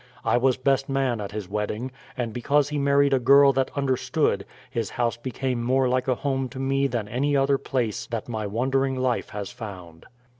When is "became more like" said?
5.15-6.07